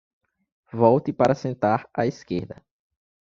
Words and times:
Volte 0.73 1.13
para 1.13 1.35
sentar 1.35 1.87
à 1.93 2.07
esquerda 2.07 2.65